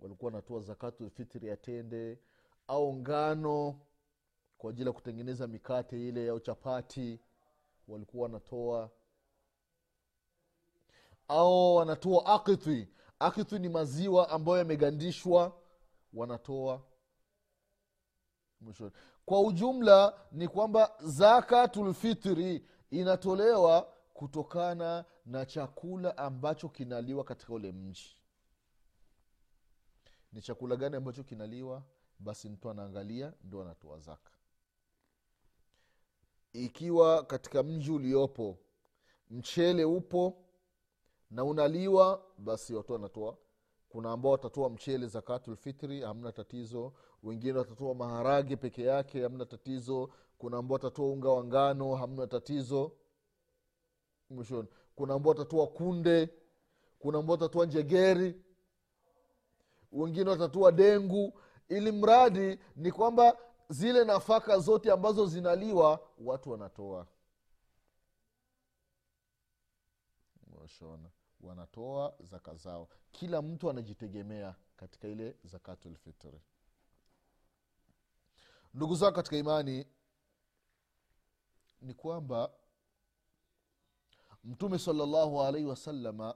walikuwa 0.00 0.32
wanatoa 0.32 0.60
zakatulfitri 0.60 1.48
ya 1.48 1.56
tende 1.56 2.18
au 2.68 2.94
ngano 2.96 3.80
kwa 4.58 4.70
ajili 4.70 4.86
ya 4.86 4.92
kutengeneza 4.92 5.46
mikate 5.46 6.08
ile 6.08 6.28
au 6.28 6.40
chapati 6.40 7.20
walikuwa 7.88 8.22
wanatoa. 8.22 8.90
Au 11.28 11.74
wanatoa 11.76 12.26
akithi 12.26 12.88
akithi 13.18 13.58
ni 13.58 13.68
maziwa 13.68 14.28
ambayo 14.30 14.58
yamegandishwa 14.58 15.60
wanatoa. 16.12 16.82
Mwishoni 18.60 18.92
kwa 19.24 19.40
ujumla 19.40 20.20
ni 20.32 20.48
kwamba 20.48 20.92
zakatulfitri 21.00 22.66
inatolewa 23.00 23.92
kutokana 24.14 25.04
na 25.26 25.46
chakula 25.46 26.18
ambacho 26.18 26.68
kinaliwa 26.68 27.24
katika 27.24 27.52
ule 27.52 27.72
mji. 27.72 28.16
Ni 30.32 30.42
chakula 30.42 30.76
gani 30.76 30.96
ambacho 30.96 31.24
kinaliwa? 31.24 31.82
Basi 32.18 32.48
mtu 32.48 32.70
anaangalia 32.70 33.32
ndo 33.44 33.62
anatoa 33.62 33.98
zaka. 33.98 34.30
Ikiwa 36.52 37.22
katika 37.24 37.62
mji 37.62 37.90
uliopo 37.90 38.58
mchele 39.30 39.84
upo 39.84 40.36
na 41.30 41.44
unaliwa 41.44 42.22
basi 42.38 42.74
watu 42.74 42.92
wanatoa. 42.92 43.36
Kuna 43.88 44.12
ambao 44.12 44.32
watatoa 44.32 44.70
mchele 44.70 45.06
zakatulfitri 45.06 46.00
hamna 46.00 46.32
tatizo. 46.32 46.92
Wengine 47.22 47.58
watatoa 47.58 47.94
maharage 47.94 48.56
peke 48.56 48.82
yake 48.82 49.22
hamna 49.22 49.46
tatizo 49.46 50.10
kuna 50.44 50.58
ambao 50.58 50.74
watatoa 50.74 51.06
unga 51.06 51.28
wa 51.28 51.44
ngano 51.44 51.94
hamna 51.94 52.26
tatizo. 52.26 52.92
Mwishoni. 54.30 54.68
Kuna 54.94 55.14
ambao 55.14 55.30
watatoa 55.30 55.66
kunde 55.66 56.28
kuna 56.98 57.18
ambao 57.18 57.32
watatoa 57.34 57.66
njegeri 57.66 58.42
wengine 59.92 60.30
watatoa 60.30 60.72
dengu. 60.72 61.40
Ili 61.68 61.92
mradi 61.92 62.58
ni 62.76 62.92
kwamba 62.92 63.38
zile 63.68 64.04
nafaka 64.04 64.58
zote 64.58 64.92
ambazo 64.92 65.26
zinaliwa 65.26 66.00
watu 66.18 66.50
wanatoa. 66.50 67.06
Shona 70.66 71.10
wanatoa 71.40 72.14
zaka 72.20 72.54
zao. 72.54 72.88
Kila 73.12 73.42
mtu 73.42 73.70
anajitegemea 73.70 74.54
katika 74.76 75.08
ile 75.08 75.36
zakatulfitri 75.44 76.40
ndugu 78.74 78.94
zao 78.94 79.12
katika 79.12 79.36
imani 79.36 79.86
ni 81.84 81.94
kwamba 81.94 82.50
mtume 84.44 84.78
salllahu 84.78 85.42
alaihi 85.42 85.66
wasalama 85.66 86.34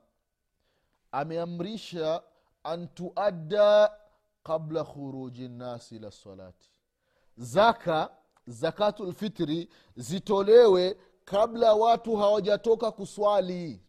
ameamrisha 1.13 2.23
an 2.63 2.89
tuadda 2.89 3.99
qabla 4.43 4.85
khuruji 4.85 5.49
nnasi 5.49 5.97
ila 5.97 6.11
salati. 6.11 6.71
Zaka 7.37 8.17
zakatulfitri 8.47 9.69
zitolewe 9.97 10.97
kabla 11.25 11.75
watu 11.75 12.17
hawajatoka 12.17 12.93
kuswali. 12.93 13.83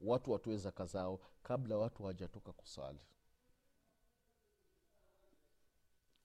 Watu 0.00 0.32
watoe 0.32 0.56
zaka 0.56 0.86
zao 0.86 1.20
kabla 1.42 1.76
watu 1.76 2.02
hawajatoka 2.02 2.52
kusali 2.52 3.00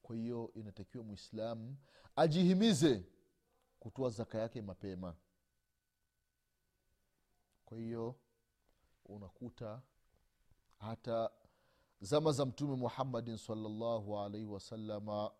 kwa 0.02 0.16
hiyo 0.16 0.50
inatakiwa 0.54 1.04
mwislamu 1.04 1.76
ajihimize 2.16 3.04
kutoa 3.82 4.10
zaka 4.10 4.38
yake 4.38 4.62
mapema. 4.62 5.14
Kwa 7.64 7.78
hiyo 7.78 8.16
unakuta 9.06 9.82
hata 10.78 11.30
zama 12.00 12.32
za 12.32 12.46
mtume 12.46 12.76
muhammadin 12.76 13.36
salllahu 13.36 14.18
alaihi 14.18 14.46
wasalama 14.46 15.30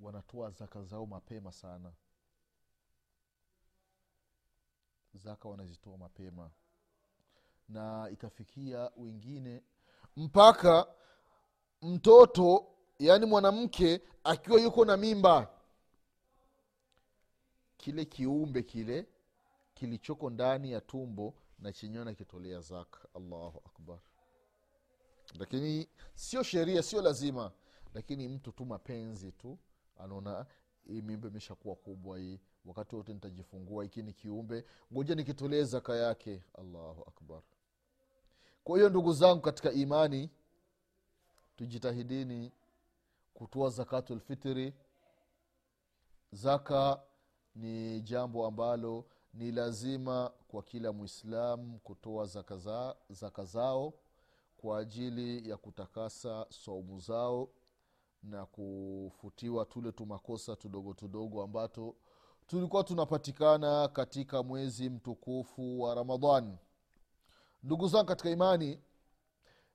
wanatoa 0.00 0.50
zaka 0.50 0.82
zao 0.82 1.06
mapema 1.06 1.52
sana. 1.52 1.92
Zaka 5.14 5.48
wanazitoa 5.48 5.98
mapema. 5.98 6.50
Na 7.68 8.10
ikafikia 8.10 8.90
wengine 8.96 9.62
mpaka 10.16 10.94
mtoto 11.82 12.66
yaani 12.98 13.26
mwanamke 13.26 14.00
akiwa 14.24 14.60
yuko 14.60 14.84
na 14.84 14.96
mimba 14.96 15.55
kile 17.86 18.04
kiumbe 18.04 18.62
kile 18.62 19.06
kilichoko 19.74 20.30
ndani 20.30 20.72
ya 20.72 20.80
tumbo 20.80 21.34
na 21.58 21.72
chenyewe 21.72 22.04
nakitolea 22.04 22.60
zaka. 22.60 23.08
Allahu 23.14 23.62
akbar. 23.66 23.98
Lakini 25.38 25.88
sio 26.14 26.42
sheria 26.42 26.82
sio 26.82 27.02
lazima. 27.02 27.52
Lakini 27.94 28.28
mtu 28.28 28.52
tu 28.52 28.64
mapenzi 28.64 29.32
tu 29.32 29.58
anaona 29.96 30.46
mimba 30.86 31.28
imeshakuwa 31.28 31.76
kubwa 31.76 32.18
hii 32.18 32.40
wakati 32.64 32.96
wote 32.96 33.14
nitajifungua 33.14 33.84
hiki 33.84 34.02
ni 34.02 34.12
kiumbe 34.12 34.64
ngoja 34.92 35.14
nikitolee 35.14 35.62
zaka 35.64 35.96
yake. 35.96 36.42
Allahu 36.58 37.02
akbar. 37.08 37.42
Kwa 38.64 38.76
hiyo 38.78 38.88
ndugu 38.90 39.12
zangu 39.12 39.40
katika 39.42 39.72
imani 39.72 40.30
tujitahidini 41.56 42.52
kutoa 43.34 43.70
zakatulfitri 43.70 44.74
zaka 46.32 47.02
ni 47.56 48.00
jambo 48.00 48.46
ambalo 48.46 49.04
ni 49.34 49.52
lazima 49.52 50.30
kwa 50.48 50.62
kila 50.62 50.92
mwislamu 50.92 51.78
kutoa 51.78 52.26
zaka, 52.26 52.56
za, 52.56 52.96
zaka 53.10 53.44
zao 53.44 53.92
kwa 54.56 54.78
ajili 54.78 55.50
ya 55.50 55.56
kutakasa 55.56 56.46
saumu 56.50 57.00
zao 57.00 57.48
na 58.22 58.46
kufutiwa 58.46 59.64
tule 59.64 59.92
tumakosa 59.92 60.56
tudogo 60.56 60.94
tudogo 60.94 61.42
ambato 61.42 61.94
tulikuwa 62.46 62.84
tunapatikana 62.84 63.88
katika 63.88 64.42
mwezi 64.42 64.90
mtukufu 64.90 65.80
wa 65.80 65.94
ramadhani. 65.94 66.58
Ndugu 67.62 67.88
zangu 67.88 68.06
katika 68.06 68.30
imani 68.30 68.78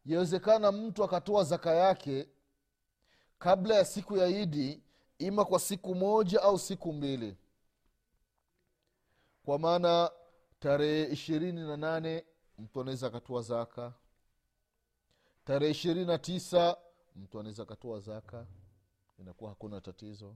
yawezekana 0.05 0.71
mtu 0.71 1.03
akatoa 1.03 1.43
zaka 1.43 1.73
yake 1.75 2.27
kabla 3.39 3.75
ya 3.75 3.85
siku 3.85 4.17
ya 4.17 4.27
idi 4.27 4.83
ima 5.19 5.45
kwa 5.45 5.59
siku 5.59 5.95
moja 5.95 6.41
au 6.41 6.59
siku 6.59 6.93
mbili 6.93 7.37
kwa 9.45 9.59
maana 9.59 10.11
tarehe 10.59 11.03
ishirini 11.13 11.61
na 11.61 11.77
nane 11.77 12.25
mtu 12.57 12.81
anaweza 12.81 13.07
akatoa 13.07 13.41
zaka. 13.41 13.93
Tarehe 15.45 15.71
ishirini 15.71 16.05
na 16.05 16.17
tisa 16.17 16.77
mtu 17.15 17.39
anaweza 17.39 17.63
akatoa 17.63 17.99
zaka. 17.99 18.45
Inakuwa 19.19 19.49
hakuna 19.49 19.81
tatizo. 19.81 20.35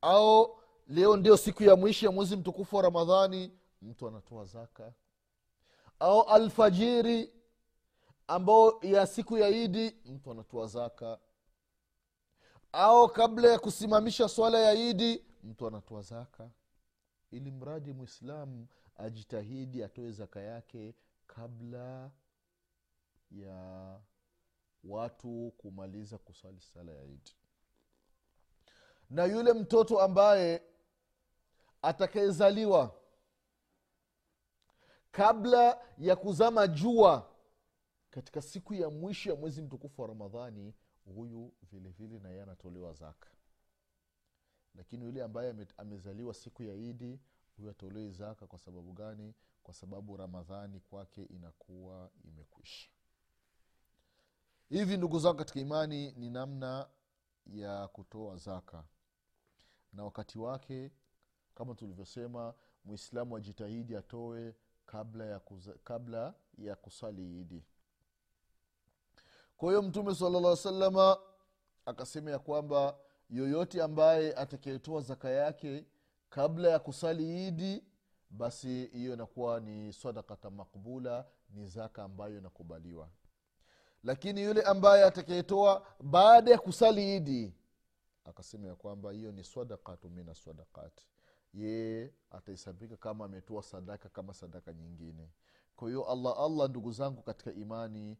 Au 0.00 0.58
leo 0.88 1.16
ndio 1.16 1.36
siku 1.36 1.62
ya 1.62 1.76
mwisho 1.76 2.06
ya 2.06 2.12
mwezi 2.12 2.36
mtukufu 2.36 2.76
wa 2.76 2.82
ramadhani 2.82 3.52
mtu 3.82 4.08
anatoa 4.08 4.44
zaka. 4.44 4.92
Au 6.00 6.22
alfajiri 6.22 7.32
ambao 8.26 8.78
ya 8.82 9.06
siku 9.06 9.38
ya 9.38 9.48
idi 9.48 9.96
mtu 10.06 10.30
anatoa 10.30 10.66
zaka. 10.66 11.18
Au 12.72 13.08
kabla 13.08 13.48
ya 13.48 13.58
kusimamisha 13.58 14.28
swala 14.28 14.58
ya 14.58 14.74
idi 14.74 15.24
mtu 15.44 15.66
anatoa 15.66 16.02
zaka 16.02 16.50
ili 17.30 17.50
mradi 17.50 17.92
mwislamu 17.92 18.66
ajitahidi 18.96 19.84
atoe 19.84 20.12
zaka 20.12 20.40
yake 20.40 20.94
kabla 21.26 22.10
ya 23.30 24.00
watu 24.84 25.52
kumaliza 25.58 26.18
kusali 26.18 26.60
sala 26.60 26.92
ya 26.92 27.04
idi 27.04 27.32
na 29.10 29.24
yule 29.24 29.52
mtoto 29.52 30.00
ambaye 30.00 30.62
atakayezaliwa 31.82 33.00
kabla 35.10 35.80
ya 35.98 36.16
kuzama 36.16 36.66
jua 36.66 37.30
katika 38.10 38.42
siku 38.42 38.74
ya 38.74 38.90
mwisho 38.90 39.30
ya 39.30 39.36
mwezi 39.36 39.62
mtukufu 39.62 40.02
wa 40.02 40.08
ramadhani 40.08 40.74
huyu 41.14 41.52
vilevile 41.62 42.18
vile 42.18 42.36
na 42.36 42.42
anatolewa 42.42 42.92
zaka 42.92 43.28
lakini 44.74 45.04
yule 45.04 45.22
ambaye 45.22 45.54
amezaliwa 45.76 46.34
siku 46.34 46.62
ya 46.62 46.74
idi 46.74 47.20
huyo 47.56 47.70
atolewi 47.70 48.12
zaka. 48.12 48.46
Kwa 48.46 48.58
sababu 48.58 48.92
gani? 48.92 49.34
Kwa 49.62 49.74
sababu 49.74 50.16
ramadhani 50.16 50.80
kwake 50.80 51.22
inakuwa 51.22 52.10
imekwisha. 52.24 52.90
Hivi 54.68 54.96
ndugu 54.96 55.18
zangu 55.18 55.36
katika 55.38 55.60
imani 55.60 56.12
ni 56.12 56.30
namna 56.30 56.88
ya 57.46 57.88
kutoa 57.88 58.36
zaka. 58.36 58.84
Na 59.92 60.04
wakati 60.04 60.38
wake 60.38 60.90
kama 61.54 61.74
tulivyosema 61.74 62.54
mwislamu 62.84 63.36
ajitahidi 63.36 63.96
atoe 63.96 64.54
kabla 64.86 65.26
ya, 65.26 65.40
kuza, 65.40 65.74
kabla 65.84 66.34
ya 66.58 66.76
kusali 66.76 67.40
idi 67.40 67.64
kwa 69.60 69.68
hiyo 69.68 69.82
mtume 69.82 70.14
sala 70.14 70.40
llah 70.40 70.56
salama 70.56 71.18
akasema 71.86 72.30
ya 72.30 72.38
kwamba 72.38 72.98
yoyote 73.30 73.82
ambaye 73.82 74.34
atakayetoa 74.34 75.00
zaka 75.00 75.30
yake 75.30 75.86
kabla 76.28 76.68
ya 76.68 76.78
kusali 76.78 77.48
idi 77.48 77.84
basi 78.30 78.86
hiyo 78.86 79.14
inakuwa 79.14 79.60
ni 79.60 79.92
sadakata 79.92 80.50
makbula 80.50 81.26
ni 81.50 81.66
zaka 81.66 82.02
ambayo 82.04 82.38
inakubaliwa. 82.38 83.08
Lakini 84.04 84.42
yule 84.42 84.62
ambaye 84.62 85.04
atakayetoa 85.04 85.86
baada 86.02 86.50
ya 86.50 86.58
kusali 86.58 87.16
idi 87.16 87.54
akasema 88.24 88.66
ya 88.68 88.74
kwamba 88.76 89.12
hiyo 89.12 89.32
ni 89.32 89.44
sadakatu 89.44 90.10
mina 90.10 90.34
sadakati 90.34 91.06
yeye 91.54 92.14
atahesabika 92.30 92.96
kama 92.96 93.24
ametoa 93.24 93.62
sadaka 93.62 94.08
kama 94.08 94.34
sadaka 94.34 94.72
nyingine. 94.72 95.30
Kwa 95.76 95.88
hiyo 95.88 96.04
allah 96.04 96.38
allah 96.38 96.68
ndugu 96.68 96.92
zangu 96.92 97.22
katika 97.22 97.52
imani 97.52 98.18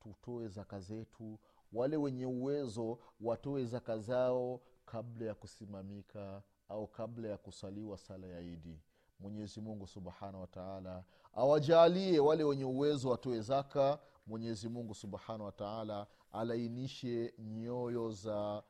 tutoe 0.00 0.48
zaka 0.48 0.80
zetu 0.80 1.38
wale 1.72 1.96
wenye 1.96 2.26
uwezo 2.26 2.98
watoe 3.20 3.64
zaka 3.64 3.98
zao 3.98 4.60
kabla 4.86 5.26
ya 5.26 5.34
kusimamika 5.34 6.42
au 6.68 6.86
kabla 6.86 7.28
ya 7.28 7.38
kusaliwa 7.38 7.98
sala 7.98 8.26
ya 8.26 8.40
idi. 8.40 8.80
Mwenyezi 9.20 9.60
mungu 9.60 9.86
subhanahu 9.86 10.40
wataala 10.40 11.04
awajalie 11.32 12.20
wale 12.20 12.44
wenye 12.44 12.64
uwezo 12.64 13.10
watoe 13.10 13.40
zaka. 13.40 13.98
Mwenyezi 14.26 14.68
mungu 14.68 14.94
subhanahu 14.94 15.44
wataala 15.44 16.06
alainishe 16.32 17.34
nyoyo 17.38 18.10
za 18.10 18.62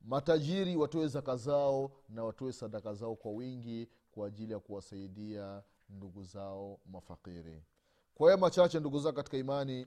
matajiri 0.00 0.76
watoe 0.76 1.06
zaka 1.08 1.36
zao 1.36 1.90
na 2.08 2.24
watoe 2.24 2.52
sadaka 2.52 2.94
zao 2.94 3.16
kwa 3.16 3.32
wingi 3.32 3.88
kwa 4.10 4.26
ajili 4.26 4.52
ya 4.52 4.58
kuwasaidia 4.60 5.62
ndugu 5.88 6.22
zao 6.22 6.80
mafakiri. 6.86 7.62
Kwa 8.14 8.28
hiyo 8.30 8.38
machache 8.38 8.80
ndugu 8.80 8.98
zao 8.98 9.12
katika 9.12 9.36
imani 9.36 9.86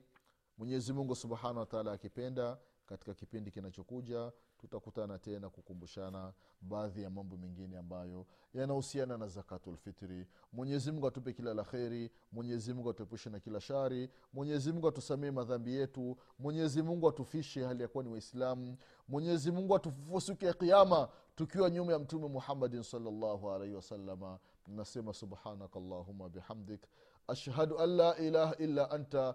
mwenyezi 0.58 0.92
mungu 0.92 1.14
subhanahu 1.16 1.58
wataala 1.58 1.92
akipenda 1.92 2.58
katika 2.86 3.14
kipindi 3.14 3.50
kinachokuja 3.50 4.32
tutakutana 4.58 5.18
tena 5.18 5.50
kukumbushana 5.50 6.32
baadhi 6.60 7.02
ya 7.02 7.10
mambo 7.10 7.36
mengine 7.36 7.78
ambayo 7.78 8.26
yanahusiana 8.54 9.18
na 9.18 9.28
zakatulfitri 9.28 10.26
mwenyezimungu 10.52 11.06
atupe 11.06 11.32
kila 11.32 11.54
la 11.54 11.64
kheri 11.64 12.10
mwenyezimungu 12.32 12.90
atuepushe 12.90 13.30
na 13.30 13.40
kila 13.40 13.60
shari 13.60 14.10
mwenyezimungu 14.32 14.88
atusamee 14.88 15.30
madhambi 15.30 15.74
yetu 15.74 16.16
mwenyezimungu 16.38 17.08
atufishe 17.08 17.64
hali 17.64 17.82
ya 17.82 17.88
kuwa 17.88 18.04
ni 18.04 18.10
waislamu 18.10 18.76
mwenyezimungu 19.08 19.74
atufufue 19.76 20.20
siku 20.20 20.44
ya 20.44 20.52
kiama 20.52 21.08
tukiwa 21.36 21.70
nyuma 21.70 21.92
ya 21.92 21.98
mtume 21.98 22.28
muhammadin 22.28 22.82
salllahu 22.82 23.50
alaihi 23.50 23.74
wasalama 23.74 24.38
nasema 24.66 25.12
subhanaka 25.12 25.80
llahuma 25.80 26.28
bihamdik. 26.28 26.86
Ashhadu 27.28 27.78
an 27.78 27.90
la 27.96 28.16
ilaha 28.16 28.56
illa 28.56 28.90
anta 28.90 29.34